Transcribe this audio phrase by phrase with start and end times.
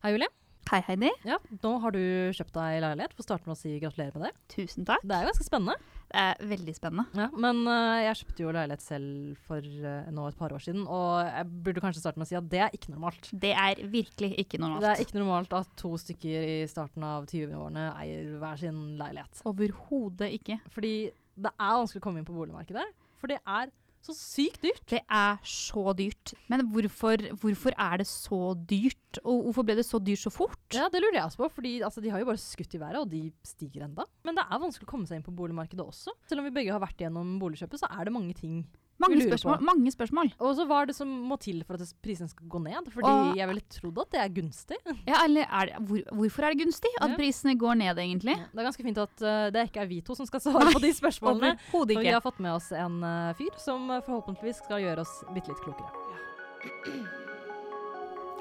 [0.00, 0.30] Hei, Julie.
[0.70, 1.10] Hei, Heidi.
[1.28, 2.00] Ja, nå har du
[2.32, 3.12] kjøpt deg leilighet.
[3.18, 4.44] Får starte med å si gratulerer med det.
[4.54, 5.02] Tusen takk.
[5.04, 5.74] Det er ganske spennende.
[6.08, 7.04] Det er veldig spennende.
[7.20, 10.86] Ja, men uh, jeg kjøpte jo leilighet selv for uh, nå et par år siden,
[10.88, 13.28] og jeg burde kanskje starte med å si at det er ikke normalt.
[13.44, 14.86] Det er virkelig ikke normalt.
[14.86, 19.44] Det er ikke normalt at to stykker i starten av 20-årene eier hver sin leilighet.
[19.52, 20.62] Overhodet ikke.
[20.72, 22.88] Fordi det er vanskelig å komme inn på boligmarkedet.
[23.20, 23.68] For det er
[24.04, 24.82] så sykt dyrt.
[24.88, 26.32] Det er så dyrt.
[26.48, 29.20] Men hvorfor, hvorfor er det så dyrt?
[29.24, 30.58] Og hvorfor ble det så dyrt så fort?
[30.76, 33.00] Ja, Det lurer jeg også på, fordi altså, de har jo bare skutt i været,
[33.02, 34.06] og de stiger enda.
[34.24, 36.14] Men det er vanskelig å komme seg inn på boligmarkedet også.
[36.28, 38.62] Selv om vi begge har vært gjennom boligkjøpet, så er det mange ting
[39.00, 39.62] Mange spørsmål.
[39.64, 40.32] Mange spørsmål.
[40.38, 42.90] Og så hva er det som må til for at prisene skal gå ned?
[42.92, 44.76] Fordi Og- jeg ville trodd at det er gunstig.
[45.06, 47.16] Ja, eller er det, hvor, hvorfor er det gunstig at Ja.
[47.16, 48.36] prisene går ned, egentlig?
[48.36, 50.80] Det er ganske fint at uh, det ikke er vi to som skal svare på
[50.80, 51.58] de spørsmålene.
[51.70, 55.24] For vi har fått med oss en uh, fyr som uh, forhåpentligvis skal gjøre oss
[55.34, 55.90] bitte litt klokere.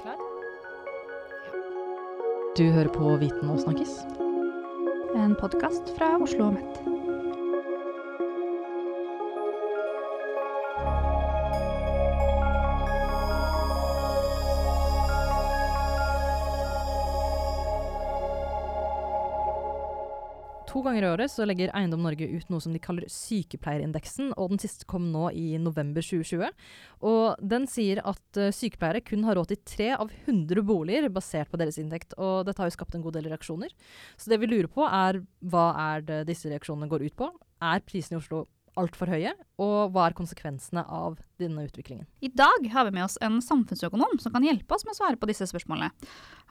[0.02, 0.18] Klar?
[2.58, 4.02] Du hører på Viten og snakkes.
[5.16, 6.99] En podkast fra Oslo og Met.
[20.70, 24.52] To ganger i året så legger Eiendom Norge ut noe som de kaller sykepleierindeksen, og
[24.52, 26.52] den siste kom nå i november 2020.
[27.10, 31.50] Og den sier at eh, sykepleiere kun har råd til tre av 100 boliger basert
[31.50, 33.74] på deres inntekt, og dette har jo skapt en god del reaksjoner.
[34.14, 37.34] Så det vi lurer på er hva er det disse reaksjonene går ut på?
[37.66, 38.46] Er prisene i Oslo
[38.80, 42.08] altfor høye, og hva er konsekvensene av denne utviklingen?
[42.22, 45.20] I dag har vi med oss en samfunnsøkonom som kan hjelpe oss med å svare
[45.20, 45.92] på disse spørsmålene.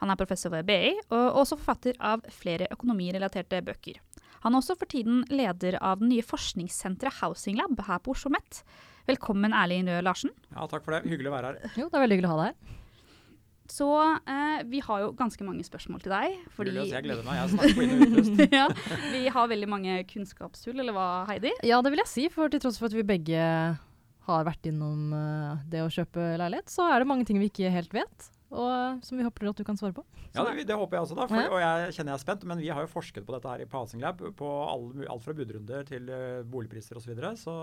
[0.03, 3.99] Han er professor ved BI og også forfatter av flere økonomirelaterte bøker.
[4.45, 8.29] Han er også for tiden leder av det nye forskningssenteret Housing Lab her på Oslo
[8.29, 8.61] OsloMet.
[9.09, 10.31] Velkommen Erling Røe Larsen.
[10.53, 11.01] Ja, takk for det.
[11.09, 11.73] Hyggelig å være her.
[11.79, 12.75] Jo, det er veldig hyggelig å ha deg her.
[13.69, 16.37] Så eh, vi har jo ganske mange spørsmål til deg.
[16.55, 16.85] Fordi se.
[16.93, 17.37] Jeg gleder meg.
[17.41, 18.41] Jeg snakker på inn- og utpust.
[18.59, 18.65] ja,
[19.13, 21.53] vi har veldig mange kunnskapshull, eller hva, Heidi?
[21.67, 23.43] Ja, det vil jeg si, for til tross for at vi begge
[24.29, 27.71] har vært innom eh, det å kjøpe leilighet, så er det mange ting vi ikke
[27.73, 30.03] helt vet, og som vi håper at du kan svare på.
[30.33, 31.27] Ja, det, det håper jeg også, da.
[31.29, 31.49] For, Ja.
[31.49, 32.45] og jeg kjenner jeg er spent.
[32.49, 35.33] Men vi har jo forsket på dette her i Passing Lab, på all, alt fra
[35.37, 37.09] budrunder til uh, boligpriser osv.
[37.09, 37.31] Så, videre.
[37.37, 37.53] så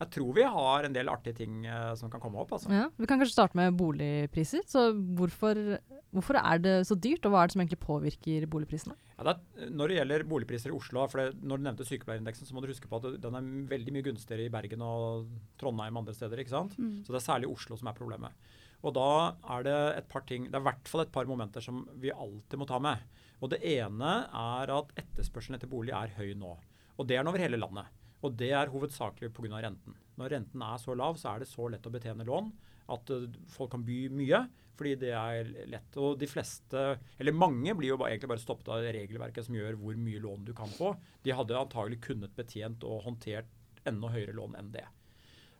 [0.00, 2.52] jeg tror vi har en del artige ting uh, som kan komme opp.
[2.56, 2.72] Altså.
[2.72, 4.64] Ja, vi kan kanskje starte med boligpriser.
[4.68, 5.78] Så hvorfor,
[6.12, 8.96] hvorfor er det så dyrt, og hva er det som egentlig påvirker boligprisene?
[9.18, 12.46] Ja, det er, når det gjelder boligpriser i Oslo, for det, når du nevnte sykepleierindeksen,
[12.46, 15.26] så må du huske på at den er veldig mye gunstigere i Bergen og
[15.58, 16.38] Trondheim og andre steder.
[16.44, 16.78] ikke sant?
[16.78, 17.00] Mm.
[17.02, 18.54] Så det er særlig Oslo som er problemet.
[18.86, 19.10] Og da
[19.56, 22.14] er det et par ting, det er i hvert fall et par momenter som vi
[22.14, 23.02] alltid må ta med.
[23.42, 26.54] Og det ene er at etterspørselen etter bolig er høy nå.
[26.98, 27.90] Og det er den over hele landet.
[28.26, 29.60] Og det er hovedsakelig pga.
[29.62, 29.94] renten.
[30.18, 32.50] Når renten er så lav, så er det så lett å betjene lån
[32.88, 34.40] at uh, folk kan by mye,
[34.78, 35.96] fordi det er lett.
[36.00, 36.84] Og de fleste,
[37.18, 40.54] eller mange, blir jo egentlig bare stoppet av regelverket som gjør hvor mye lån du
[40.56, 40.94] kan få.
[41.22, 43.50] De hadde antagelig kunnet betjent og håndtert
[43.88, 44.86] enda høyere lån enn det.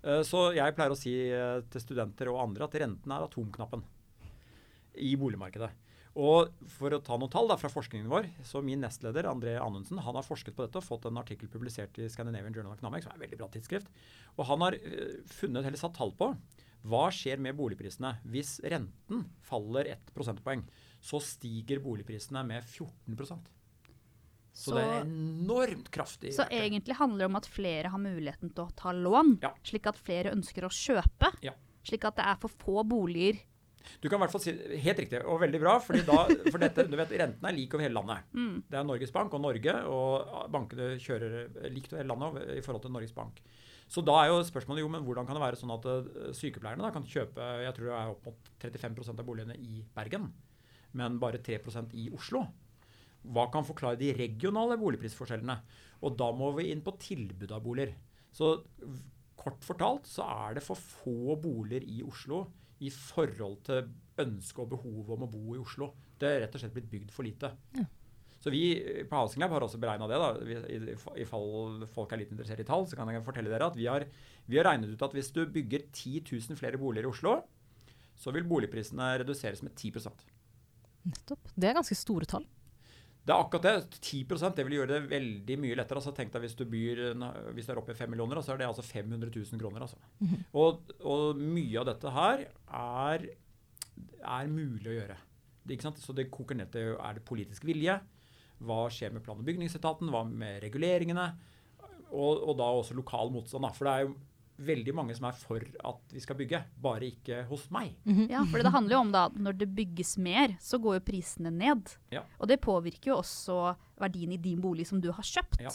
[0.04, 3.84] Uh, så jeg pleier å si uh, til studenter og andre at renten er atomknappen
[4.98, 5.70] i boligmarkedet.
[6.19, 10.00] Og For å ta noen tall da, fra forskningen vår, så min nestleder André Anundsen
[10.03, 13.06] han har forsket på dette og fått en artikkel publisert i Scandinavian Journal of Economics,
[13.06, 13.92] som er et veldig bra tidsskrift.
[14.36, 16.32] Og Han har uh, funnet, eller satt tall på
[16.88, 20.62] hva skjer med boligprisene hvis renten faller 1 prosentpoeng.
[21.03, 23.19] Så stiger boligprisene med 14
[24.58, 26.32] Så, Så, det er enormt kraftig.
[26.34, 26.58] så verktøy.
[26.66, 29.52] egentlig handler det om at flere har muligheten til å ta lån, Ja.
[29.62, 31.30] slik at flere ønsker å kjøpe.
[31.46, 31.52] Ja.
[31.86, 33.38] Slik at det er for få boliger.
[34.02, 34.52] Du kan i hvert fall si
[34.82, 35.78] Helt riktig, og veldig bra.
[35.78, 38.24] fordi da, for dette, du vet, Rentene er like over hele landet.
[38.34, 38.62] Mm.
[38.68, 42.82] Det er Norges Bank og Norge, og bankene kjører likt over hele landet i forhold
[42.82, 43.38] til Norges Bank.
[43.88, 46.82] Så da er jo spørsmålet jo, men hvordan kan det være sånn at eh, sykepleierne
[46.82, 50.32] da kan kjøpe jeg tror det er opp mot 35% av boligene i Bergen,
[50.92, 52.42] men bare 3% i Oslo?
[53.26, 55.58] Hva kan forklare de regionale boligprisforskjellene?
[56.06, 57.96] Og da må vi inn på tilbud av boliger.
[58.30, 58.56] Så
[59.38, 62.44] kort fortalt så er det for få boliger i Oslo
[62.84, 63.88] i forhold til
[64.22, 65.92] ønsket og behovet om å bo i Oslo.
[66.18, 67.50] Det er rett og slett blitt bygd for lite.
[67.78, 67.86] Ja.
[68.38, 68.62] Så vi
[69.10, 70.18] på Housing Lab har også beregna det.
[70.22, 73.66] da, i, I fall folk er litt interessert i tall, så kan jeg fortelle dere
[73.66, 74.06] at vi har,
[74.47, 77.41] vi har regnet ut at hvis du bygger 10 000 flere boliger i Oslo,
[78.18, 80.06] så vil boligprisene reduseres med 10
[81.09, 81.50] Nettopp.
[81.54, 82.47] Det er ganske store tall.
[83.28, 83.98] Det er akkurat det.
[84.01, 86.01] 10% det vil gjøre det veldig mye lettere.
[86.01, 87.03] altså Tenk deg hvis du byr,
[87.53, 89.84] hvis du er oppe i 5 millioner, så er det altså 500 000 kroner.
[89.84, 89.98] altså.
[90.57, 93.27] og, og mye av dette her er,
[94.25, 95.19] er mulig å gjøre.
[95.69, 95.77] Det?
[96.01, 97.98] Så det koker ned til er det politisk vilje.
[98.65, 100.09] Hva skjer med plan- og bygningsetaten?
[100.09, 101.28] Hva med reguleringene?
[102.09, 103.69] Og, og da også lokal motstand.
[103.69, 103.74] Da.
[103.77, 104.16] For det er jo
[104.59, 107.95] veldig mange som er for at vi skal bygge, bare ikke hos meg.
[108.31, 111.05] Ja, for det handler jo om da at når det bygges mer, så går jo
[111.07, 111.95] prisene ned.
[112.15, 112.25] Ja.
[112.39, 115.63] Og det påvirker jo også verdien i din bolig som du har kjøpt.
[115.63, 115.72] Ja.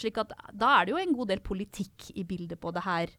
[0.00, 3.12] Slik at da er det jo en god del politikk i bildet på det her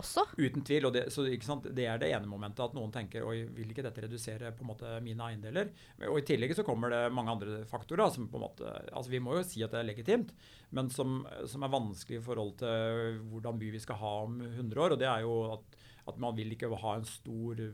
[0.00, 0.24] også.
[0.38, 0.88] Uten tvil.
[0.88, 4.04] og det, så, det er det ene momentet, at noen tenker oi, vil ikke dette
[4.06, 5.70] redusere på en måte mine eiendeler?
[6.08, 8.10] Og I tillegg så kommer det mange andre faktorer.
[8.10, 10.34] som på en måte, altså Vi må jo si at det er legitimt,
[10.70, 14.80] men som, som er vanskelig i forhold til hvordan by vi skal ha om 100
[14.80, 14.96] år.
[14.96, 17.64] og det er jo at, at man vil ikke ha en stor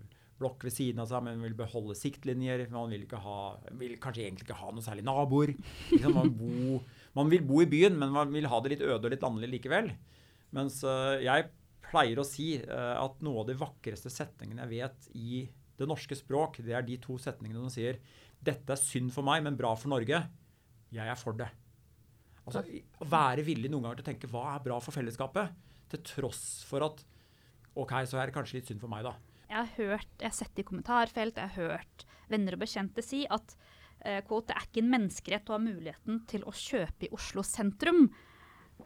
[0.41, 2.67] blokk ved siden av seg, men vil beholde siktlinjer.
[2.73, 5.55] Man vil, ikke ha, vil kanskje egentlig ikke ha noe særlig naboer.
[5.93, 6.81] Liksom man, bo,
[7.17, 9.53] man, vil bo i byen, men man vil ha det litt øde og litt landlig
[9.55, 9.93] likevel.
[10.57, 11.49] Mens uh, jeg
[11.91, 15.45] pleier å si uh, at noe av de vakreste setningene jeg vet i
[15.77, 18.01] det norske språk, det er de to setningene som sier
[18.47, 20.23] dette er synd for meg, men bra for Norge.
[20.95, 21.49] Jeg er for det.
[22.47, 22.63] Altså,
[23.03, 25.55] Å være villig noen ganger til å tenke hva er bra for fellesskapet,
[25.93, 27.03] til tross for at
[27.77, 29.15] OK, så er det kanskje litt synd for meg, da.
[29.47, 33.23] Jeg har hørt, jeg har sett i kommentarfelt, jeg har hørt venner og bekjente si
[33.31, 37.13] at uh, quote, det er ikke en menneskerett å ha muligheten til å kjøpe i
[37.15, 38.07] Oslo sentrum.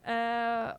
[0.04, 0.72] Uh,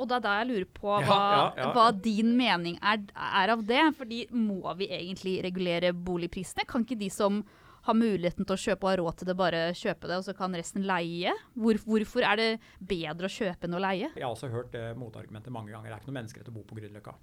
[0.00, 3.52] og det er da jeg lurer på hva, Ja, ja, hva din mening er, er
[3.54, 3.82] av det.
[3.98, 6.64] Fordi må vi egentlig regulere boligprisene?
[6.68, 7.42] Kan ikke de som
[7.86, 10.34] har muligheten til å kjøpe og har råd til det, bare kjøpe det, og så
[10.36, 11.32] kan resten leie?
[11.56, 12.48] Hvor, hvorfor er det
[12.80, 14.10] bedre å kjøpe enn å leie?
[14.16, 15.88] Jeg har også hørt det motargumentet mange ganger.
[15.88, 17.14] Det er ikke noe menneskerett å bo på Grünerløkka.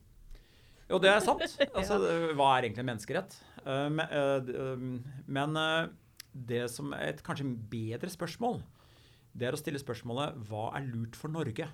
[0.87, 1.43] Jo, det er sant.
[1.77, 1.97] Altså,
[2.39, 3.37] hva er egentlig en menneskerett?
[3.67, 4.05] Men
[4.47, 4.91] d- um,
[5.27, 5.89] men, uh,
[6.37, 8.61] det som er et kanskje bedre spørsmål,
[9.37, 11.67] det er å stille spørsmålet hva er lurt for Norge?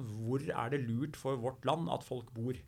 [0.00, 2.58] Hvor er det lurt for vårt land at folk bor?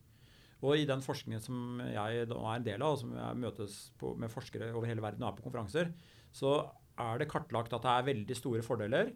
[0.63, 4.15] Og i den forskningen som jeg er en del av, og som jeg møtes på,
[4.15, 5.91] med forskere over hele verden og er på konferanser,
[6.31, 6.61] så
[7.01, 9.11] er det kartlagt at det er veldig store fordeler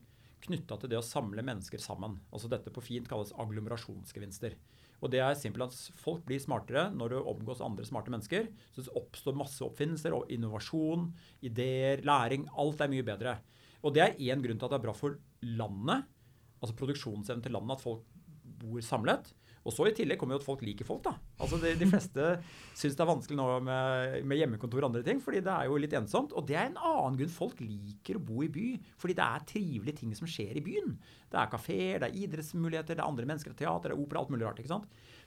[0.46, 2.18] knytta til det å samle mennesker sammen.
[2.34, 4.56] Altså Dette på fint kalles agglomerasjonsgevinster.
[5.04, 8.48] Og det er simpelthen at Folk blir smartere når du omgås andre smarte mennesker.
[8.72, 11.10] Så det oppstår masse oppfinnelser og innovasjon,
[11.44, 12.46] ideer, læring.
[12.56, 13.38] Alt er mye bedre.
[13.84, 16.06] Og det er én grunn til at det er bra for landet,
[16.60, 18.06] altså produksjonsevnen til landet, at folk
[18.60, 19.32] bor samlet.
[19.66, 21.16] Og så i tillegg kommer jo at folk liker folk, da.
[21.42, 22.26] Altså De, de fleste
[22.78, 25.78] syns det er vanskelig nå med, med hjemmekontor og andre ting, fordi det er jo
[25.82, 26.34] litt ensomt.
[26.38, 28.66] Og det er en annen grunn folk liker å bo i by.
[29.02, 30.94] Fordi det er trivelige ting som skjer i byen.
[31.32, 34.22] Det er kafeer, det er idrettsmuligheter, det er andre mennesker, er teater, det er opera,
[34.22, 34.62] alt mulig rart.
[34.62, 34.86] ikke sant?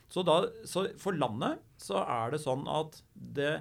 [0.10, 3.52] Så, da, så for landet så er det sånn at det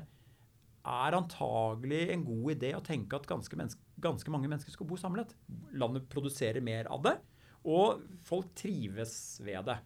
[0.89, 3.67] er antagelig en god idé å tenke at ganske,
[4.01, 5.35] ganske mange mennesker skal bo samlet.
[5.77, 7.19] Landet produserer mer av det,
[7.67, 9.15] og folk trives
[9.45, 9.79] ved det.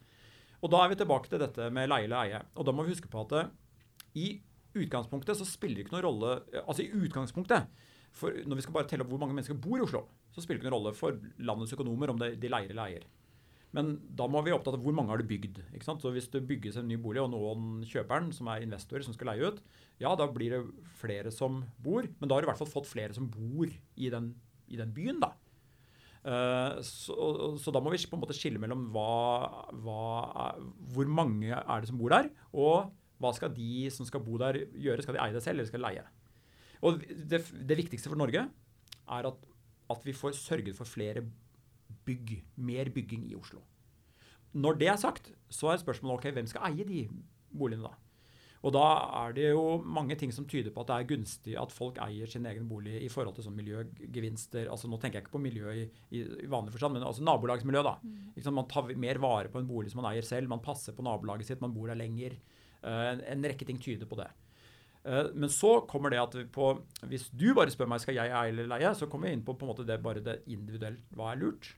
[0.62, 2.42] Og da er vi tilbake til dette med leie eller eie.
[2.54, 3.44] Og da må vi huske på at det,
[4.18, 4.26] i
[4.78, 7.66] utgangspunktet så spiller det ikke noen rolle Altså i utgangspunktet,
[8.12, 10.60] for når vi skal bare telle opp hvor mange mennesker bor i Oslo, så spiller
[10.60, 13.10] det ikke noen rolle for landets økonomer om det, de leier eller eier.
[13.72, 15.62] Men da må vi være opptatt av hvor mange har du bygd.
[15.72, 16.02] ikke sant?
[16.04, 19.16] Så Hvis det bygges en ny bolig, og noen kjøper den, som er investorer som
[19.16, 19.62] skal leie ut,
[20.02, 20.60] ja, da blir det
[21.00, 22.04] flere som bor.
[22.20, 24.34] Men da har du i hvert fall fått flere som bor i den,
[24.68, 25.32] i den byen, da.
[26.22, 27.14] Eh, så,
[27.58, 30.52] så da må vi på en måte skille mellom hva, hva
[30.94, 32.92] hvor mange er det som bor der, og
[33.22, 35.02] hva skal de som skal bo der gjøre?
[35.02, 36.04] Skal de eie det selv, eller skal de leie?
[36.82, 39.50] Og det, det viktigste for Norge er at,
[39.94, 41.24] at vi får sørget for flere
[42.06, 43.62] bygg, mer bygging i Oslo.
[44.52, 47.04] Når det er sagt, så er spørsmålet ok, hvem skal eie de
[47.54, 47.94] boligene da?
[48.62, 48.82] Og da
[49.24, 52.30] er det jo mange ting som tyder på at det er gunstig at folk eier
[52.30, 54.68] sin egen bolig i forhold til sånn miljøgevinster.
[54.70, 57.82] altså Nå tenker jeg ikke på miljø i, i, i vanlig forstand, men altså nabolagsmiljø.
[57.82, 57.96] da.
[58.36, 58.54] Sant?
[58.54, 61.50] Man tar mer vare på en bolig som man eier selv, man passer på nabolaget
[61.50, 62.38] sitt, man bor der lenger.
[62.82, 64.28] Uh, en, en rekke ting tyder på det.
[65.02, 66.70] Uh, men så kommer det at på,
[67.10, 69.56] hvis du bare spør meg skal jeg eie eller leie, så kommer vi inn på,
[69.58, 71.74] på en måte det bare det individuelt hva er lurt.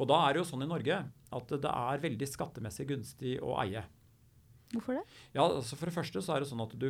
[0.00, 1.02] Og da er det jo sånn i Norge
[1.36, 3.84] at det er veldig skattemessig gunstig å eie.
[4.72, 5.02] Hvorfor det?
[5.36, 6.88] Ja, altså For det første så er det sånn at du,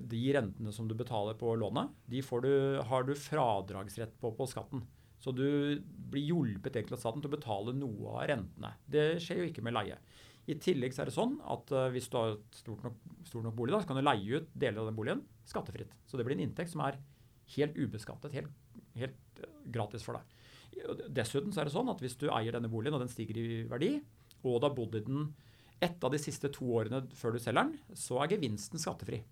[0.00, 2.52] de rentene som du betaler på lånet, de du,
[2.88, 4.86] har du fradragsrett på på skatten.
[5.18, 8.72] Så du blir hjulpet egentlig av staten til å betale noe av rentene.
[8.86, 9.98] Det skjer jo ikke med leie.
[10.48, 13.42] I tillegg så er det sånn at uh, hvis du har et stort nok, stor
[13.44, 15.92] nok bolig, da, så kan du leie ut deler av den boligen skattefritt.
[16.08, 16.96] Så det blir en inntekt som er
[17.56, 18.54] helt ubeskattet, helt,
[18.96, 20.38] helt uh, gratis for deg.
[21.12, 23.66] Dessuten så er det sånn at hvis du eier denne boligen, og den stiger i
[23.68, 23.98] verdi,
[24.46, 25.28] og du har bodd i den
[25.80, 29.22] ett av de siste to årene før du selger den, så er gevinsten skattefri.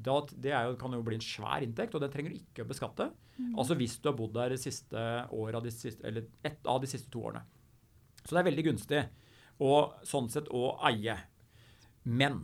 [0.00, 2.70] Det er jo, kan jo bli en svær inntekt, og den trenger du ikke å
[2.70, 3.10] beskatte.
[3.56, 6.88] Altså hvis du har bodd der siste året av de siste, eller ett av de
[6.88, 7.42] siste to årene.
[8.22, 9.02] Så det er veldig gunstig
[9.60, 11.18] og sånn sett å eie.
[12.08, 12.42] Men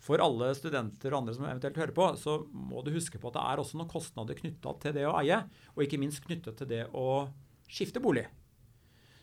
[0.00, 3.36] for alle studenter og andre som eventuelt hører på, så må du huske på at
[3.36, 5.42] det er også noen kostnader knytta til det å eie,
[5.74, 7.26] og ikke minst knyttet til det å
[7.68, 8.24] skifte bolig.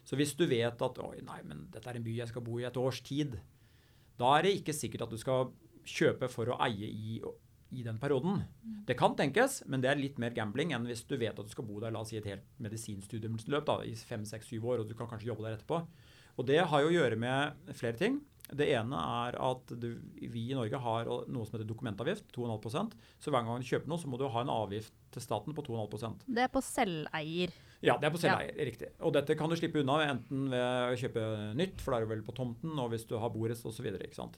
[0.06, 2.60] Så hvis du vet at oi, nei, men dette er en by jeg skal bo
[2.62, 3.40] i et års tid,
[4.16, 5.50] Da er det ikke sikkert at du skal
[5.84, 7.18] kjøpe for å eie i,
[7.76, 8.46] i den perioden.
[8.88, 11.52] Det kan tenkes, men det er litt mer gambling enn hvis du vet at du
[11.52, 14.80] skal bo der la oss si et helt medisinstudiumsløp da, i fem, seks, syv år,
[14.80, 15.82] og du kan kanskje jobbe der etterpå.
[16.38, 18.22] Og det har jo å gjøre med flere ting.
[18.46, 19.88] Det ene er at du,
[20.22, 23.98] vi i Norge har noe som heter dokumentavgift, 2,5% Så hver gang du kjøper noe,
[23.98, 27.56] så må du ha en avgift til staten på 2,5% Det er på selveier.
[27.86, 28.52] Ja, det er på selveie.
[28.52, 28.66] ja.
[28.68, 28.90] riktig.
[29.06, 31.26] Og dette kan du slippe unna enten ved å kjøpe
[31.60, 33.88] nytt, for da er du vel på tomten, og hvis du har borets osv.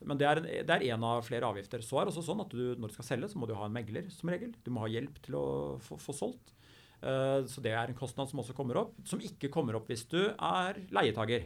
[0.04, 1.86] Men det er, en, det er en av flere avgifter.
[1.86, 3.68] Så er det også sånn at du, når du skal selge, så må du ha
[3.70, 4.54] en megler som regel.
[4.66, 5.48] Du må ha hjelp til å
[5.84, 6.54] få, få solgt.
[6.98, 10.08] Uh, så det er en kostnad som også kommer opp, som ikke kommer opp hvis
[10.10, 11.46] du er leietager.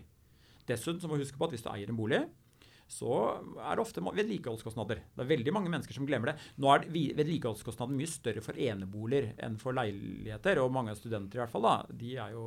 [0.70, 2.22] Dessuten så må du huske på at hvis du eier en bolig,
[2.92, 3.12] så
[3.56, 5.00] er det ofte vedlikeholdskostnader.
[5.16, 6.48] Det er veldig mange mennesker som glemmer det.
[6.60, 10.60] Nå er vedlikeholdskostnaden mye større for eneboliger enn for leiligheter.
[10.60, 12.46] Og mange studenter i hvert fall, da, de, jo,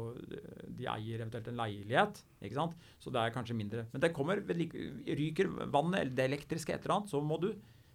[0.69, 2.21] de eier eventuelt en leilighet.
[2.45, 2.77] ikke sant?
[3.01, 3.87] Så det er kanskje mindre.
[3.95, 7.55] Men det kommer, ryker vannet eller det elektriske et eller annet, så må du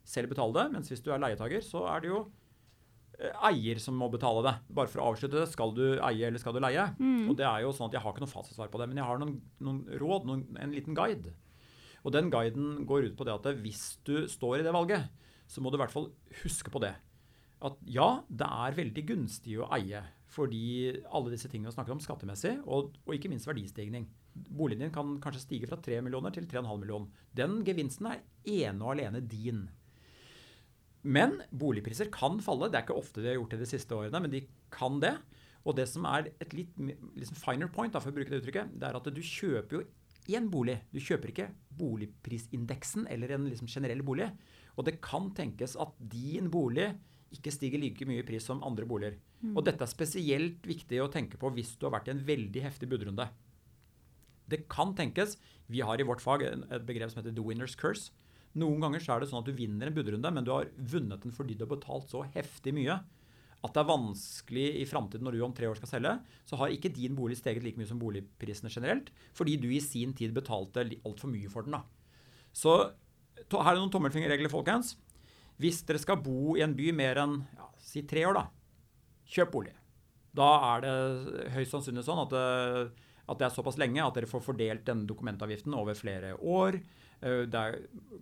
[0.10, 0.66] selv betale det.
[0.74, 2.24] Mens hvis du er leietager, så er det jo
[3.20, 4.56] eh, eier som må betale det.
[4.80, 6.88] Bare for å avslutte det, skal du eie eller skal du leie?
[6.98, 7.28] Mm.
[7.30, 9.12] Og det er jo sånn at Jeg har ikke noe fasitsvar på det, men jeg
[9.12, 11.36] har noen, noen råd, noen, en liten guide.
[12.06, 15.10] Og den guiden går ut på det at hvis du står i det valget,
[15.50, 16.12] så må du i hvert fall
[16.44, 16.94] huske på det.
[17.66, 20.04] At ja, det er veldig gunstig å eie.
[20.30, 24.06] Fordi alle disse tingene vi snakker om skattemessig, og, og, ikke minst verdistigning.
[24.36, 27.26] Boligen din kan kanskje stige fra 3 millioner til 3,5 millioner.
[27.36, 29.66] Den gevinsten er ene og alene din.
[31.02, 32.70] Men boligpriser kan falle.
[32.70, 35.16] Det er ikke ofte de har gjort det de siste årene, men de kan det.
[35.68, 38.76] Og det som er et litt liksom finer point, da, for å bruke det uttrykket,
[38.80, 39.86] det er at du kjøper jo
[40.28, 40.80] én bolig.
[40.92, 41.50] Du kjøper ikke
[41.80, 44.30] boligprisindeksen eller en liksom generell bolig.
[44.78, 46.92] Og det kan tenkes at din bolig
[47.36, 49.20] ikke stiger like mye i pris som andre boliger.
[49.44, 49.54] Mm.
[49.56, 52.64] Og dette er spesielt viktig å tenke på hvis du har vært i en veldig
[52.66, 53.28] heftig budrunde.
[54.50, 55.38] Det kan tenkes
[55.70, 58.10] Vi har i vårt fag et begrep som heter 'the winner's curse'.
[58.58, 61.22] Noen ganger så er det sånn at du vinner en budrunde, men du har vunnet
[61.22, 62.98] den fordi du har betalt så heftig mye
[63.60, 66.14] at det er vanskelig i framtiden når du om tre år skal selge,
[66.48, 70.14] så har ikke din bolig steget like mye som boligprisene generelt, fordi du i sin
[70.16, 71.76] tid betalte altfor mye for den.
[71.76, 71.84] da.
[72.56, 72.78] Så
[73.52, 74.96] her er noen tommelfingerregler, folkens.
[75.60, 78.46] Hvis dere skal bo i en by mer enn ja, si tre år, da,
[79.28, 79.76] kjøp bolig.
[80.36, 82.48] Da er det høyst sannsynlig sånn at det,
[83.30, 86.80] at det er såpass lenge at dere får fordelt denne dokumentavgiften over flere år.
[87.20, 87.80] Eh, det er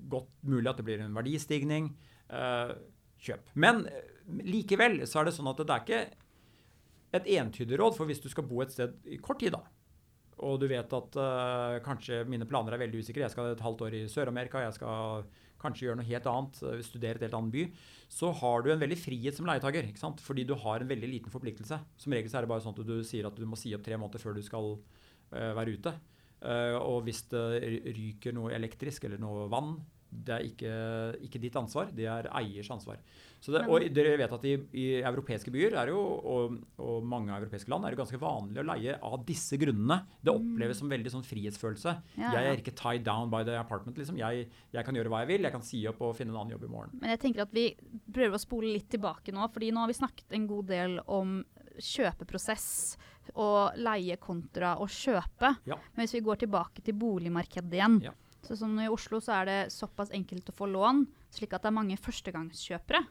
[0.10, 1.91] godt mulig at det blir en verdistigning.
[2.27, 2.74] Eh,
[3.22, 3.51] kjøp.
[3.53, 3.86] Men
[4.27, 6.03] likevel så er det sånn at det er ikke
[7.17, 7.98] et entydig råd.
[7.98, 9.63] For hvis du skal bo et sted i kort tid, da,
[10.46, 13.84] og du vet at uh, kanskje mine planer er veldig usikre, jeg skal et halvt
[13.88, 15.25] år i Sør-Amerika, jeg skal
[15.57, 17.63] kanskje gjøre noe helt annet, uh, studere et helt annet by,
[18.19, 19.89] så har du en veldig frihet som leietager.
[19.89, 20.22] ikke sant?
[20.22, 21.79] Fordi du har en veldig liten forpliktelse.
[21.98, 23.86] Som regel så er det bare sånn at du sier at du må si opp
[23.88, 25.98] tre måneder før du skal uh, være ute.
[26.38, 27.39] og hvis det
[27.98, 29.72] ryker noe elektrisk eller noe vann,
[30.09, 30.73] det er ikke,
[31.27, 32.99] ikke, ditt ansvar, det er eiers ansvar.
[33.43, 37.85] Det, og dere vet at i, i europeiske byer jo, og, og, mange europeiske land
[37.85, 39.99] er det ganske vanlig å leie av disse grunnene.
[40.19, 40.39] Det mm.
[40.39, 41.93] oppleves som veldig sånn frihetsfølelse.
[42.17, 43.99] Ja, Jeg er ikke tied down by the apartment.
[43.99, 44.17] Liksom.
[44.19, 45.47] Jeg, jeg, kan gjøre hva jeg vil.
[45.47, 46.97] Jeg kan si opp og finne en annen jobb i morgen.
[47.03, 47.69] Men jeg tenker at vi
[48.07, 51.37] prøver å spole litt tilbake nå, fordi nå har vi snakket en god del om
[51.77, 52.69] kjøpeprosess
[53.37, 55.53] og leie kontra å kjøpe.
[55.69, 55.77] Ja.
[55.93, 57.99] Men hvis vi går tilbake til boligmarkedet igjen.
[58.46, 61.72] Så som I Oslo så er det såpass enkelt å få lån, slik at det
[61.72, 63.01] er mange førstegangskjøpere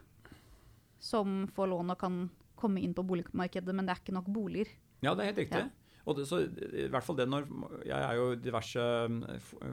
[1.03, 2.21] som får lån og kan
[2.57, 4.71] komme inn på boligmarkedet, men det er ikke nok boliger.
[5.05, 5.65] Ja, det er helt riktig.
[5.67, 5.87] Ja.
[6.07, 7.49] Og det, så, i hvert fall det når,
[7.83, 9.17] Jeg er jo i diverse mm,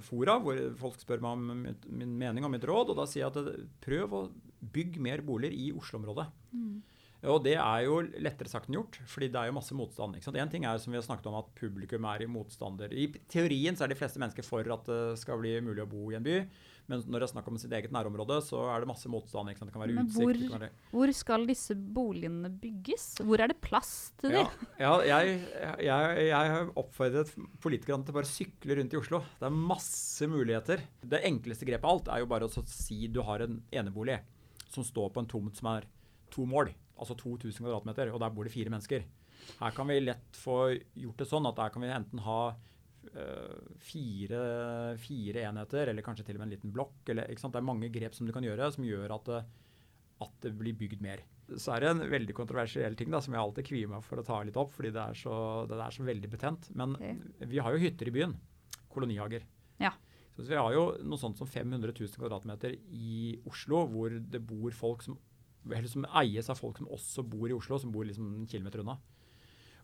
[0.03, 1.63] fora hvor folk spør meg om
[1.95, 4.23] min mening og mitt råd, og da sier jeg at prøv å
[4.75, 6.27] bygge mer boliger i Oslo-området.
[6.57, 6.83] Mm.
[7.31, 10.17] Og det er jo lettere sagt enn gjort, fordi det er jo masse motstand.
[10.19, 10.39] ikke sant?
[10.41, 12.93] En ting er som vi har snakket om at publikum er i motstander.
[12.93, 16.11] I teorien så er de fleste mennesker for at det skal bli mulig å bo
[16.13, 16.39] i en by.
[16.91, 19.49] Men når det er snakk om sitt eget nærområde, så er det masse motstand.
[19.49, 19.71] ikke sant?
[19.71, 20.21] Det kan være Men utsikt.
[20.21, 20.69] Hvor, være...
[20.93, 23.07] hvor skal disse boligene bygges?
[23.25, 24.69] Hvor er det plass til dem?
[24.77, 25.41] Ja, ja jeg,
[25.87, 27.33] jeg, jeg, har oppfordret
[27.65, 29.23] politikerne til å bare sykle rundt i Oslo.
[29.41, 30.85] Det er masse muligheter.
[31.01, 34.21] Det enkleste grepet av alt er jo bare å si du har en enebolig
[34.75, 35.89] som står på en tomt som er
[36.35, 39.05] to mål altså 2000 kvadratmeter, og der bor det fire mennesker.
[39.59, 40.59] Her kan vi lett få
[40.97, 44.41] gjort det sånn at der kan vi enten ha uh, fire,
[45.03, 47.03] fire, enheter, eller kanskje til og med en liten blokk.
[47.13, 49.43] Eller, Det er mange grep som du kan gjøre som gjør at det,
[50.25, 51.25] at det blir bygd mer.
[51.61, 54.25] Så er det en veldig kontroversiell ting da, som jeg alltid kvier meg for å
[54.25, 55.37] ta litt opp, fordi det er så,
[55.69, 56.71] det er så veldig betent.
[56.73, 57.19] Men okay.
[57.51, 58.33] vi har jo hytter i byen.
[58.95, 59.45] Kolonihager.
[59.83, 59.93] Ja.
[60.35, 64.73] Så vi har jo noe sånt som 500 000 kvadratmeter i Oslo, hvor det bor
[64.75, 65.19] folk som
[65.71, 68.83] eller som eies av folk som også bor i Oslo, som bor liksom en kilometer
[68.83, 68.99] unna.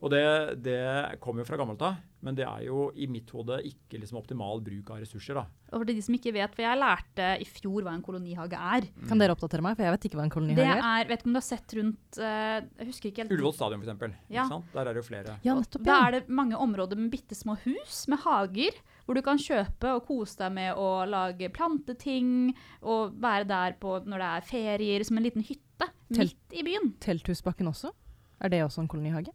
[0.01, 0.23] Og det,
[0.65, 0.81] det
[1.21, 4.63] kommer jo fra gammelt av, men det er jo i mitt hode ikke liksom optimal
[4.65, 5.37] bruk av ressurser.
[5.37, 5.43] da.
[5.71, 8.87] Og for de som ikke vet, for jeg lærte i fjor hva en kolonihage er.
[9.11, 10.81] Kan dere oppdatere meg, for jeg vet ikke hva en kolonihage er.
[11.05, 13.35] er, vet ikke om du har sett rundt eh, Jeg husker ikke helt.
[13.37, 14.17] Ullevål stadion, f.eks.
[14.33, 14.47] Ja.
[14.49, 14.61] Ja.
[14.73, 15.37] Der er det jo flere.
[15.45, 15.89] Ja, nettopp, nettopp.
[15.91, 19.93] Da er det mange områder med bitte små hus med hager, hvor du kan kjøpe
[19.99, 25.05] og kose deg med å lage planteting og være der på når det er ferier,
[25.05, 26.33] som en liten hytte Telt.
[26.41, 26.95] midt i byen.
[27.05, 27.93] Telthusbakken også?
[28.41, 29.33] Er det også en kolonihage?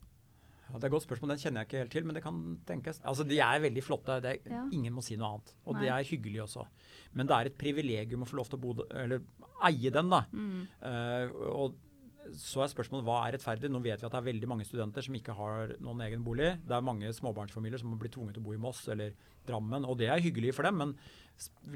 [0.76, 2.40] Ja, det er et godt spørsmål, Den kjenner jeg ikke helt til, men det kan
[2.68, 3.00] tenkes.
[3.08, 4.20] Altså, De er veldig flotte.
[4.22, 4.64] Det er, Ja.
[4.76, 5.54] Ingen må si noe annet.
[5.66, 5.82] Og Nei.
[5.86, 6.66] det er hyggelig også.
[7.14, 9.22] Men det er et privilegium å få lov til å bo, eller
[9.64, 10.10] eie den.
[10.12, 10.26] da.
[10.34, 10.68] Mm.
[10.84, 11.76] Uh, og
[12.34, 13.70] så er spørsmålet hva er rettferdig.
[13.72, 16.56] Nå vet vi at det er veldig mange studenter som ikke har noen egen bolig.
[16.66, 19.16] Det er mange småbarnsfamilier som blitt tvunget til å bo i Moss eller
[19.46, 20.96] Drammen, og det er hyggelig for dem, men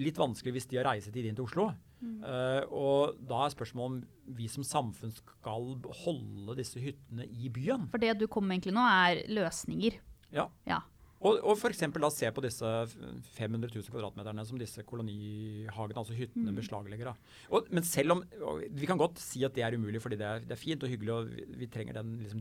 [0.01, 1.67] litt vanskelig hvis de har reisetid inn til Oslo.
[2.01, 5.75] Eh, og da er spørsmålet om vi som samfunn skal
[6.05, 7.89] holde disse hyttene i byen.
[7.91, 9.99] For det du kommer med egentlig nå, er løsninger.
[10.33, 10.47] Ja.
[10.69, 10.81] Ja.
[11.19, 11.81] Og, og f.eks.
[11.91, 12.69] da se på disse
[13.35, 17.11] 500 000 kvadratmeterne som disse kolonihagene, altså hyttene, beslaglegger.
[17.11, 17.33] da.
[17.51, 18.23] Og, men selv om
[18.75, 20.91] Vi kan godt si at det er umulig fordi det er, det er fint og
[20.91, 22.39] hyggelig, og vi, vi trenger den liksom,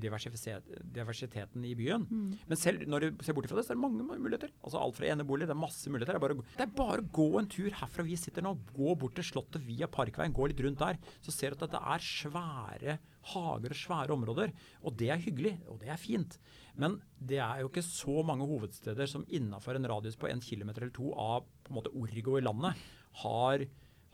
[0.95, 2.07] diversiteten i byen.
[2.47, 4.55] Men selv når du ser bort fra det, så er det mange muligheter.
[4.63, 6.15] Altså Alt fra enebolig, det er masse muligheter.
[6.15, 8.55] Det er, bare, det er bare å gå en tur herfra vi sitter nå.
[8.77, 11.01] Gå bort til Slottet via Parkveien, gå litt rundt der.
[11.25, 12.99] Så ser du at dette er svære
[13.35, 14.55] hager og svære områder.
[14.87, 16.39] Og det er hyggelig, og det er fint.
[16.79, 20.85] Men det er jo ikke så mange hovedsteder som innafor en radius på en kilometer
[20.87, 22.79] eller to av på en måte Origo i landet
[23.25, 23.65] har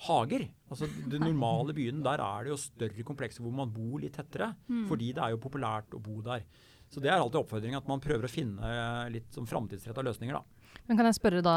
[0.07, 0.47] hager.
[0.73, 4.55] Altså Den normale byen, der er det jo større komplekser hvor man bor litt tettere.
[4.89, 6.47] Fordi det er jo populært å bo der.
[6.91, 8.73] Så det er alltid oppfordringen at man prøver å finne
[9.13, 10.43] litt sånn framtidsretta løsninger, da.
[10.89, 11.57] Men kan jeg spørre da,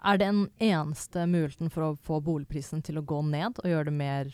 [0.00, 3.90] er det den eneste muligheten for å få boligprisen til å gå ned, og gjøre
[3.90, 4.32] det mer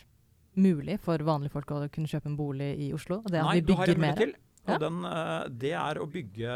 [0.57, 3.19] mulig for vanlige folk å kunne kjøpe en bolig i Oslo?
[3.27, 4.19] Det at Nei, vi du har bygger en mer?
[4.23, 4.33] til.
[4.67, 6.55] Og den, eh, det er å bygge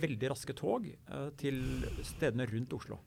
[0.00, 1.60] veldig raske tog eh, til
[2.06, 3.00] stedene rundt Oslo.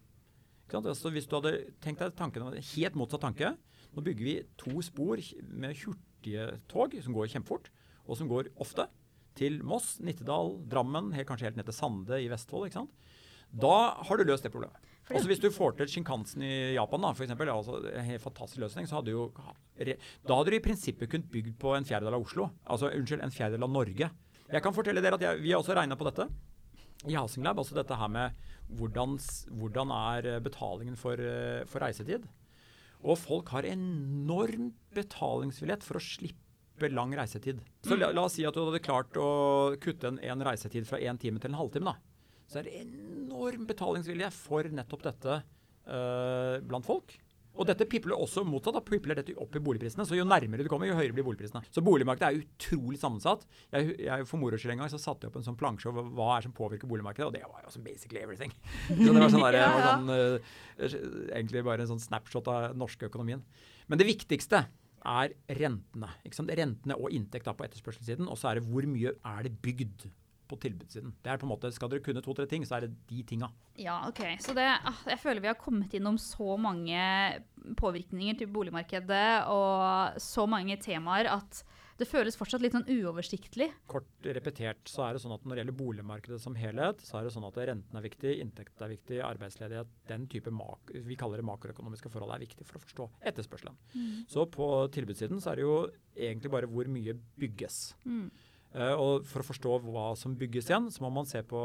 [0.68, 3.54] Altså, hvis du hadde tenkt deg tanken, helt motsatt tanke
[3.96, 7.70] Nå bygger vi to spor med hurtige tog som går kjempefort,
[8.06, 8.86] og som går ofte,
[9.38, 12.74] til Moss, Nittedal, Drammen, helt, kanskje helt ned til Sande i Vestfold.
[13.54, 14.82] Da har du løst det problemet.
[15.08, 18.60] Også hvis du får til Shinkansen i Japan, da, for eksempel, altså en helt fantastisk
[18.66, 19.30] løsning, så hadde jo
[19.78, 22.50] Da hadde du i prinsippet kunnet bygd på en fjerdedel av Oslo.
[22.66, 24.10] Altså, unnskyld, en fjerdedel av Norge.
[24.48, 26.28] Jeg kan fortelle dere at jeg, vi har også regna på dette
[27.06, 27.60] i Housing Lab.
[27.62, 28.36] Altså dette her med
[28.80, 29.16] hvordan,
[29.60, 32.28] hvordan er eh, betalingen for, eh, for reisetid.
[33.06, 37.62] Og folk har enorm betalingsvillighet for å slippe lang reisetid.
[37.86, 39.30] Så la, la oss si at du hadde klart å
[39.82, 41.94] kutte en, en reisetid fra én time til en halvtime.
[41.94, 42.17] da.
[42.48, 47.18] Så er det enorm betalingsvilje for nettopp dette uh, blant folk.
[47.58, 48.76] Og dette pipler også motsatt.
[48.78, 50.06] da pipler dette opp i boligprisene.
[50.06, 51.64] Så jo nærmere du kommer, jo høyere blir boligprisene.
[51.74, 53.48] Så boligmarkedet er utrolig sammensatt.
[53.74, 56.06] Jeg, jeg For moro skyld en gang så satte jeg opp en sånn plansje over
[56.18, 58.54] hva er som påvirker boligmarkedet, og det var jo sånn basically everything.
[58.92, 61.00] Så det var sånn, der, var sånn uh,
[61.34, 63.42] Egentlig bare en sånn snapshot av den norske økonomien.
[63.90, 64.68] Men det viktigste
[65.08, 66.14] er rentene.
[66.28, 68.30] Rentene og inntekt på etterspørselssiden.
[68.30, 70.10] Og så er det hvor mye er det bygd
[70.48, 71.14] på tilbudssiden.
[71.24, 73.52] Det er på en måte, Skal dere kunne to-tre ting, så er det de tinga.
[73.78, 74.24] Ja, ok.
[74.44, 77.00] Så det, ah, jeg føler vi har kommet innom så mange
[77.78, 81.64] påvirkninger til boligmarkedet og så mange temaer at
[81.98, 83.72] det føles fortsatt litt sånn uoversiktlig.
[83.90, 87.26] Kort repetert så er det sånn at når det gjelder boligmarkedet som helhet, så er
[87.26, 90.54] det sånn at renten er viktig, inntekt er viktig, arbeidsledighet, den type
[91.08, 93.80] vi kaller det makroøkonomiske forhold er viktig for å forstå etterspørselen.
[94.30, 95.80] Så på tilbudssiden så er det jo
[96.14, 97.80] egentlig bare hvor mye bygges.
[98.06, 98.30] Mm.
[98.76, 101.60] Eh, og For å forstå hva som bygges igjen, så må man se på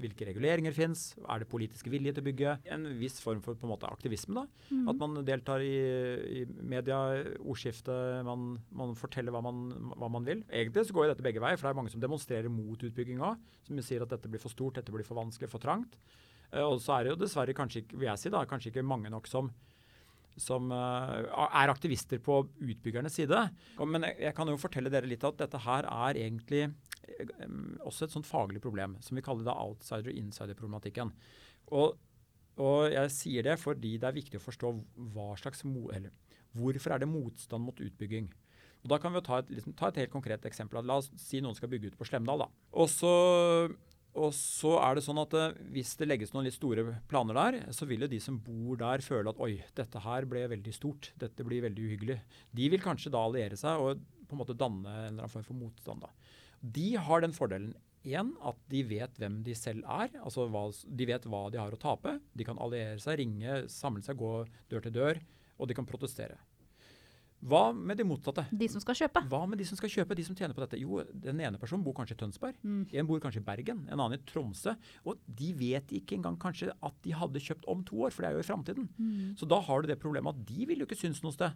[0.00, 1.10] hvilke reguleringer fins.
[1.28, 2.54] Er det politisk vilje til å bygge?
[2.72, 4.42] En viss form for på en måte aktivisme.
[4.42, 4.70] da.
[4.70, 4.86] Mm.
[4.92, 5.74] At man deltar i,
[6.40, 7.00] i media,
[7.44, 10.44] ordskiftet, man, man forteller hva man, hva man vil.
[10.50, 13.22] Egentlig så går jo dette begge veier, for det er mange som demonstrerer mot utbygging
[13.22, 13.42] òg.
[13.68, 16.00] Som sier at dette blir for stort, dette blir for vanskelig, for trangt.
[16.52, 19.12] Eh, og så er det jo dessverre kanskje vil jeg si da, kanskje ikke mange
[19.12, 19.52] nok som
[20.40, 23.40] som eh, er aktivister på utbyggernes side.
[23.80, 27.46] Men jeg, kan jo fortelle dere litt at dette her er egentlig eh,
[27.86, 31.12] også et sånt faglig problem, som vi kaller da outsider-insider-problematikken.
[31.76, 31.96] Og,
[32.62, 34.72] og jeg sier det fordi det er viktig å forstå
[35.14, 36.12] hva slags eller,
[36.56, 38.30] hvorfor er det motstand mot utbygging.
[38.84, 40.84] Og da kan vi jo ta et, liksom, ta et helt konkret eksempel.
[40.86, 42.44] La oss si noen skal bygge ut på Slemdal.
[42.44, 42.50] da.
[42.78, 43.14] Og så
[44.16, 47.58] og så er det sånn at eh, Hvis det legges noen litt store planer der,
[47.76, 51.12] så vil jo de som bor der føle at oi, dette her ble veldig stort.
[51.20, 52.20] Dette blir veldig uhyggelig.
[52.56, 55.46] De vil kanskje da alliere seg og på en måte danne en eller annen form
[55.46, 56.06] for motstand.
[56.06, 56.10] da.
[56.60, 57.74] De har den fordelen
[58.06, 60.10] igjen at de vet hvem de selv er.
[60.22, 62.18] altså hva, De vet hva de har å tape.
[62.32, 65.22] De kan alliere seg, ringe, samle seg, gå dør til dør,
[65.58, 66.38] og de kan protestere.
[67.44, 68.46] Hva med de motsatte?
[68.50, 69.20] De som skal kjøpe.
[69.28, 70.78] Hva med de som skal kjøpe, de som tjener på dette?
[70.80, 72.86] Jo, den ene personen bor kanskje i Tønsberg, Mm.
[72.92, 74.74] en bor kanskje i Bergen, en annen i Tromsø.
[75.04, 78.30] Og de vet ikke engang kanskje at de hadde kjøpt om to år, for det
[78.30, 78.88] er jo i framtiden.
[78.98, 79.36] Mm.
[79.36, 81.52] Så da har du det problemet at de vil jo ikke synes noe sted.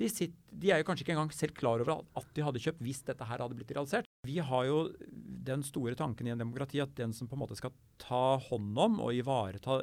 [0.00, 2.80] De, sitt, de er jo kanskje ikke engang selv klar over at de hadde kjøpt
[2.80, 4.04] hvis dette her hadde blitt realisert.
[4.26, 4.90] Vi har jo
[5.44, 8.76] den store tanken i en demokrati at den som på en måte skal ta hånd
[8.78, 9.82] om og ivareta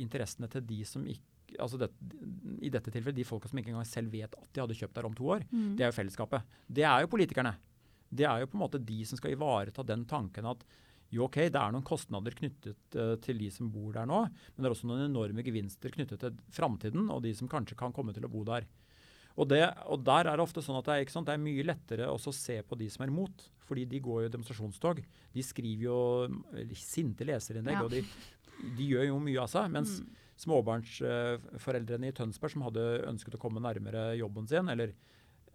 [0.00, 1.20] interessene til de som ikke
[1.58, 1.88] altså det,
[2.62, 5.08] I dette tilfellet de folka som ikke engang selv vet at de hadde kjøpt der
[5.08, 5.46] om to år.
[5.50, 5.72] Mm.
[5.78, 6.54] Det er jo fellesskapet.
[6.68, 7.54] Det er jo politikerne.
[8.10, 10.64] Det er jo på en måte de som skal ivareta den tanken at
[11.10, 14.62] jo, ok, det er noen kostnader knyttet uh, til de som bor der nå, men
[14.62, 18.14] det er også noen enorme gevinster knyttet til framtiden og de som kanskje kan komme
[18.14, 18.68] til å bo der.
[19.34, 22.06] Og, det, og der er det ofte sånn at det er, det er mye lettere
[22.10, 23.46] å se på de som er imot.
[23.70, 24.98] Fordi de går jo demonstrasjonstog.
[25.34, 25.98] De skriver jo
[26.78, 27.84] sinte leserinnlegg, Ja.
[27.86, 28.02] og de,
[28.76, 29.70] de gjør jo mye av seg.
[29.70, 30.16] Mens Mm.
[30.40, 34.94] Småbarnsforeldrene i Tønsberg som hadde ønsket å komme nærmere jobben sin, eller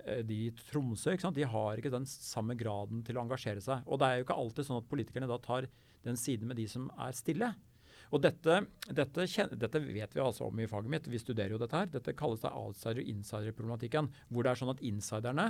[0.05, 3.85] eh, de i Tromsø, de har ikke den samme graden til å engasjere seg.
[3.85, 5.69] Og det er jo ikke alltid sånn at politikerne da tar
[6.05, 7.53] den siden med de som er stille.
[8.13, 8.59] Og dette,
[8.93, 9.25] dette,
[9.57, 11.89] dette vet vi altså om i faget mitt, vi studerer jo dette her.
[11.91, 14.11] Dette kalles da outsider- og insider-problematikken.
[14.29, 15.47] Hvor det er sånn at insiderne,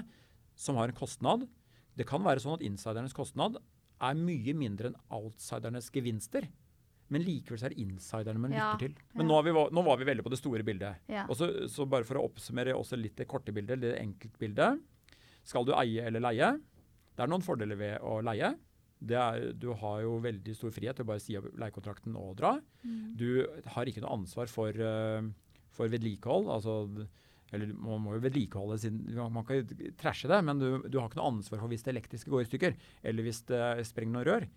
[0.55, 1.49] som har en kostnad
[1.95, 3.55] Det kan være sånn at insidernes kostnad
[4.03, 6.47] er mye mindre enn outsidernes gevinster.
[7.13, 9.09] Men likevel så er det insiderne man Ja, lytter til.
[9.13, 9.29] Men ja.
[9.29, 11.03] nå, har vi, nå var vi veldig på det store bildet.
[11.11, 11.27] Ja.
[11.29, 14.81] Og så, så bare for å oppsummere også litt det korte bildet, det enkeltbildet.
[15.45, 16.55] Skal du eie eller leie?
[17.15, 18.55] Det er noen fordeler ved å leie.
[19.05, 22.33] Det er, du har jo veldig stor frihet til å bare si opp leiekontrakten og
[22.39, 22.55] dra.
[22.81, 23.13] Mm.
[23.19, 23.27] Du
[23.75, 25.27] har ikke noe ansvar for, eh,
[25.75, 26.49] for vedlikehold.
[26.49, 27.05] Altså,
[27.53, 31.09] eller man må jo vedlikeholde sin Man kan jo trashe det, men du, du har
[31.09, 34.27] ikke noe ansvar for hvis det elektriske går i stykker, eller hvis det sprenger noen
[34.31, 34.47] rør.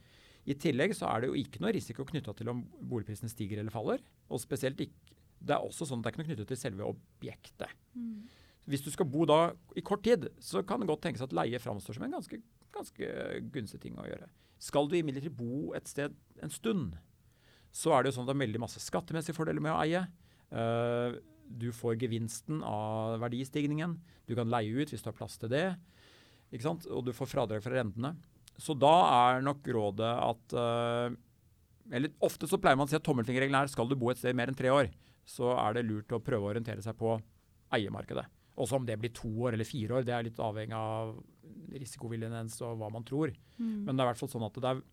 [0.49, 3.75] I tillegg så er det jo ikke noe risiko knytta til om boligprisene stiger eller
[3.75, 4.03] faller.
[4.33, 6.87] Og spesielt ikke Det er også sånn at det er ikke noe knyttet til selve
[6.89, 7.75] objektet.
[7.95, 8.25] Mm.
[8.69, 11.61] Hvis du skal bo da i kort tid, så kan det godt tenkes at leie
[11.63, 12.41] framstår som en ganske,
[12.75, 13.11] ganske
[13.55, 14.27] gunstig ting å gjøre.
[14.59, 16.97] Skal du imidlertid bo et sted en stund,
[17.71, 20.03] så er det jo sånn at det er veldig masse skattemessige fordeler med å eie.
[20.51, 23.95] Uh, du får gevinsten av verdistigningen.
[24.27, 25.69] Du kan leie ut hvis du har plass til det.
[26.51, 26.91] Ikke sant?
[26.91, 28.17] Og du får fradrag fra rentene.
[28.59, 31.17] Så da er nok rådet at eh,
[31.95, 34.37] Eller ofte så pleier man å si at tommelfingerregelen er skal du bo et sted
[34.37, 34.91] mer enn tre år,
[35.29, 37.15] så er det lurt å prøve å orientere seg på
[37.73, 38.27] eiemarkedet.
[38.59, 41.15] Også om det blir to år eller fire år, det er litt avhengig av
[41.79, 43.33] risikoviljen ens og hva man tror.
[43.57, 43.87] Mm.
[43.87, 44.87] Men det er i hvert fall sånn at det er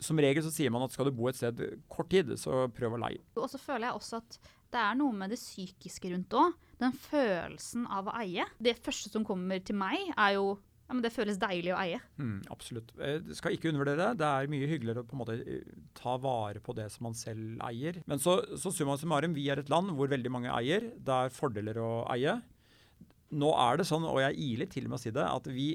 [0.00, 1.58] Som regel så sier man at skal du bo et sted
[1.92, 3.20] kort tid, så prøv å leie.
[3.36, 4.38] Og så føler jeg også at
[4.72, 6.54] det er noe med det psykiske rundt òg.
[6.80, 8.46] Den følelsen av å eie.
[8.56, 10.54] Det første som kommer til meg, er jo
[10.90, 12.00] ja, men det føles deilig å eie.
[12.18, 12.88] Mm, absolutt.
[12.98, 14.18] Jeg det skal ikke undervurdere det.
[14.18, 17.14] Det er mye hyggeligere å på en måte eh, ta vare på det som man
[17.14, 18.00] selv eier.
[18.10, 20.88] Men så, så summa summarum, vi er et land hvor veldig mange eier.
[20.98, 22.34] Det er fordeler å eie.
[23.38, 25.68] Nå er det sånn, og jeg iler til med å si det, at vi,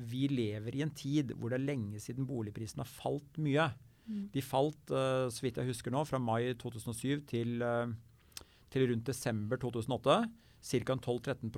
[0.00, 3.68] vi lever i en tid hvor det er lenge siden boligprisene har falt mye.
[4.08, 4.24] Mm.
[4.32, 9.12] De falt, eh, så vidt jeg husker nå, fra mai 2007 til, eh, til rundt
[9.12, 10.22] desember 2008.
[10.66, 10.96] Ca.
[10.96, 11.52] 12-13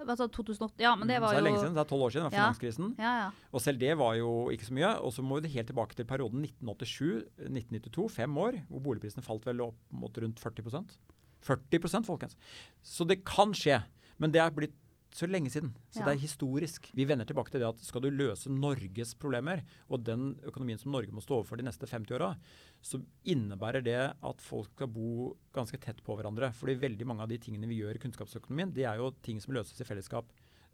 [0.00, 1.36] Altså 2008, ja, men det var jo...
[1.36, 2.44] det er lenge siden, det er tolv år siden, det var Ja.
[2.48, 2.94] finanskrisen.
[2.98, 3.30] Ja, ja.
[3.52, 4.92] Og selv det var jo ikke så mye.
[5.04, 9.60] Og så må vi helt tilbake til perioden 1987-1992, fem år, hvor boligprisene falt vel
[9.64, 10.96] opp mot rundt 40%
[11.44, 12.36] 40% folkens.
[12.84, 13.82] Så det kan skje.
[14.20, 14.74] Men det er blitt
[15.14, 15.72] så lenge siden.
[15.90, 16.04] Så Ja.
[16.06, 16.90] det er historisk.
[16.94, 20.92] Vi vender tilbake til det at skal du løse Norges problemer, og den økonomien som
[20.92, 22.36] Norge må stå overfor de neste 50 åra,
[22.82, 26.52] så innebærer det at folk skal bo ganske tett på hverandre.
[26.54, 29.52] Fordi veldig mange av de tingene vi gjør i kunnskapsøkonomien, det er jo ting som
[29.54, 30.24] løses i fellesskap.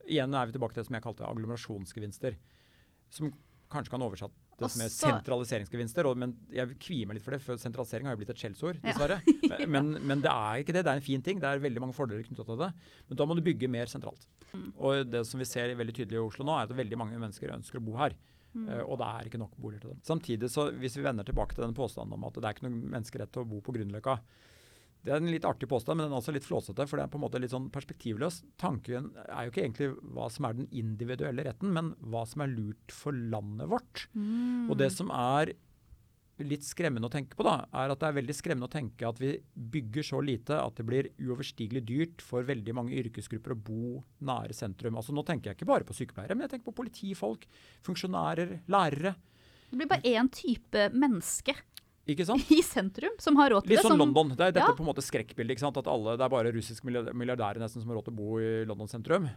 [0.07, 2.37] Igjen er vi tilbake til det som jeg kalte agglomerasjonsgevinster.
[3.11, 3.33] Som
[3.71, 6.09] kanskje kan oversatt det som er sentraliseringsgevinster.
[6.09, 8.79] Og, men jeg kvier meg litt for det, for sentralisering har jo blitt et skjellsord,
[8.81, 8.93] Ja.
[8.93, 9.19] dessverre.
[9.75, 10.85] men, men det er ikke det.
[10.87, 11.43] Det er en fin ting.
[11.43, 12.71] Det er veldig mange fordeler knyttet til det.
[13.11, 14.25] Men da må du bygge mer sentralt.
[14.53, 14.71] Mm.
[14.77, 17.53] Og det som vi ser veldig tydelig i Oslo nå, er at veldig mange mennesker
[17.57, 18.17] ønsker å bo her.
[18.57, 18.67] Mm.
[18.73, 20.03] Eh, og det er ikke nok boliger til dem.
[20.09, 22.85] Samtidig, så hvis vi vender tilbake til den påstanden om at det er ikke noen
[22.97, 24.17] menneskerett til å bo på Grünerløkka
[25.07, 26.87] Det er en litt artig påstand, men den er også litt flåsete.
[26.89, 28.41] For det er på en måte litt sånn perspektivløs.
[28.59, 32.51] Tanken er jo ikke egentlig hva som er den individuelle retten, men hva som er
[32.51, 34.09] lurt for landet vårt.
[34.19, 34.67] Mm.
[34.67, 35.55] Og det som er
[36.45, 39.21] litt skremmende å tenke på, da, er at det er veldig skremmende å tenke at
[39.23, 39.31] vi
[39.77, 44.57] bygger så lite at det blir uoverstigelig dyrt for veldig mange yrkesgrupper å bo nære
[44.57, 44.99] sentrum.
[45.01, 47.47] Altså Nå tenker jeg ikke bare på sykepleiere, men jeg tenker på politifolk,
[47.87, 49.15] funksjonærer, lærere.
[49.71, 51.57] Det blir bare én type menneske?
[52.59, 53.85] i sentrum som har råd til Litt det.
[53.87, 54.29] sånn som- London.
[54.37, 54.75] Det er dette Ja.
[54.79, 55.57] på en måte skrekkbildet.
[55.57, 55.77] ikke sant?
[55.77, 58.39] At alle, Det er bare russiske milliard- milliardærer nesten som har råd til å bo
[58.39, 59.29] i London sentrum.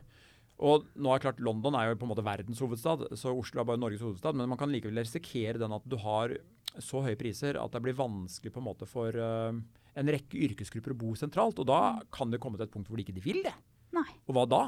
[0.60, 3.66] Og nå er klart, London er jo på en måte verdens hovedstad, så Oslo er
[3.66, 4.36] bare Norges hovedstad.
[4.36, 6.36] Men man kan likevel risikere den at du har
[6.78, 9.52] så høye priser at det blir vanskelig på en måte for uh,
[9.96, 11.58] en rekke yrkesgrupper å bo sentralt.
[11.60, 13.54] Og da kan det komme til et punkt hvor de ikke vil det.
[13.94, 14.06] Nei.
[14.28, 14.62] Og hva da?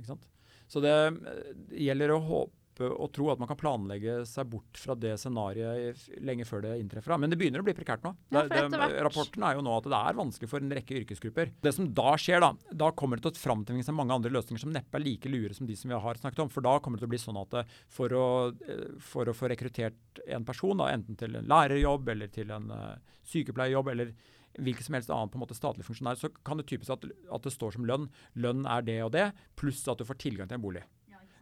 [0.00, 0.24] Ikke sant?
[0.68, 1.54] Så det eh,
[1.86, 2.52] gjelder å håpe
[2.86, 7.16] og tro at man kan planlegge seg bort fra det scenarioet lenge før det inntreffer.
[7.20, 8.14] Men det begynner å bli prekært nå.
[8.34, 8.62] Ja, det,
[9.04, 11.52] rapporten er jo nå at det er vanskelig for en rekke yrkesgrupper.
[11.64, 12.52] Det som da skjer, da,
[12.84, 15.56] da kommer det til å framtvinge seg mange andre løsninger som neppe er like lure
[15.56, 16.52] som de som vi har snakket om.
[16.52, 18.26] For da kommer det til å bli sånn at eh, for å,
[18.68, 22.72] eh, for å få rekruttert en person, da, enten til en lærerjobb eller til en
[22.74, 24.12] eh, sykepleierjobb eller
[24.58, 27.44] hvilken som helst annen på en måte statlig funksjonær, så kan det typisk at, at
[27.44, 28.08] det står som lønn.
[28.40, 30.84] Lønn er det og det, pluss at du får tilgang til en bolig.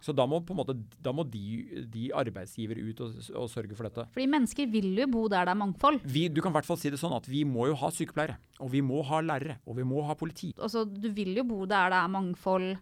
[0.06, 4.04] Så da må, måte, da må de, de arbeidsgiver ut og, og sørge for dette.
[4.14, 5.98] Fordi mennesker vil jo bo der det er mangfold.
[6.06, 8.38] Vi, du kan i hvert fall si det sånn at vi må jo ha sykepleiere,
[8.62, 10.52] og vi må ha lærere, og vi må ha politi.
[10.62, 12.76] Altså, du vil jo bo der det er mangfold,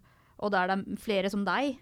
[0.45, 1.79] og der det er flere som deg.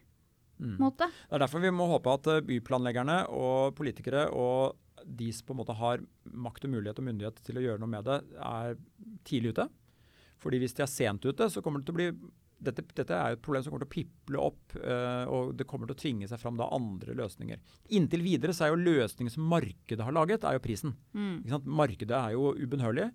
[0.62, 1.08] en måte.
[1.10, 5.56] Det er derfor vi må håpe at eh, byplanleggerne og politikere og de som på
[5.56, 8.76] en måte har makt og mulighet og myndighet til å gjøre noe med det, er
[9.26, 9.66] tidlig ute.
[10.42, 12.08] Fordi hvis de er sent ute, så kommer det til å bli
[12.62, 15.66] dette, dette er jo et problem som kommer til å piple opp, uh, og det
[15.68, 17.60] kommer til å tvinge seg fram da andre løsninger.
[17.98, 20.96] Inntil videre så er jo løsningen som markedet har laget, er jo prisen.
[21.16, 21.44] Mm.
[21.66, 23.10] Markedet er jo ubønnhørlig.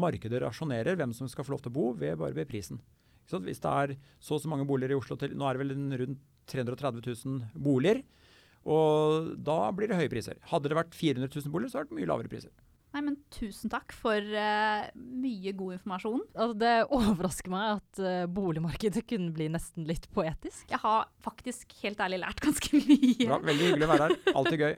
[0.00, 2.80] Markedet rasjonerer hvem som skal få lov til å bo, ved, bare ved prisen.
[3.30, 6.00] Hvis det er så og så mange boliger i Oslo til Nå er det vel
[6.00, 8.02] rundt 330 000 boliger.
[8.68, 10.40] Og da blir det høye priser.
[10.50, 12.52] Hadde det vært 400 000 boliger, så hadde det vært mye lavere priser.
[12.90, 16.24] Nei, men tusen takk for uh, mye god informasjon.
[16.34, 20.66] Altså, det overrasker meg at uh, boligmarkedet kunne bli nesten litt poetisk.
[20.72, 23.26] Jeg har faktisk helt ærlig lært ganske mye.
[23.26, 24.16] Bra, veldig hyggelig å være her.
[24.34, 24.74] Alltid gøy.